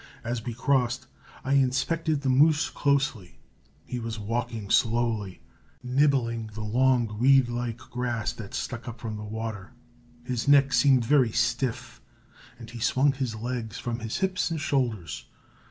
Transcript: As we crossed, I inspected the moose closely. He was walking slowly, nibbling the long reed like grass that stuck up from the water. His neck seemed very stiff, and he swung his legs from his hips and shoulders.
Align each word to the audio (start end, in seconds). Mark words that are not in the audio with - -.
As 0.23 0.43
we 0.43 0.55
crossed, 0.55 1.05
I 1.43 1.53
inspected 1.53 2.21
the 2.21 2.29
moose 2.29 2.71
closely. 2.71 3.37
He 3.85 3.99
was 3.99 4.17
walking 4.17 4.71
slowly, 4.71 5.41
nibbling 5.83 6.49
the 6.55 6.63
long 6.63 7.15
reed 7.19 7.47
like 7.49 7.77
grass 7.77 8.33
that 8.33 8.55
stuck 8.55 8.87
up 8.87 8.99
from 8.99 9.17
the 9.17 9.23
water. 9.23 9.73
His 10.23 10.47
neck 10.47 10.73
seemed 10.73 11.05
very 11.05 11.31
stiff, 11.31 12.01
and 12.57 12.71
he 12.71 12.79
swung 12.79 13.11
his 13.11 13.35
legs 13.35 13.77
from 13.77 13.99
his 13.99 14.17
hips 14.17 14.49
and 14.49 14.59
shoulders. 14.59 15.25